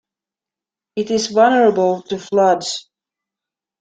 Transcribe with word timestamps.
It 0.95 1.11
is 1.11 1.27
vulnerable 1.27 2.01
to 2.01 2.17
floods. 2.17 2.89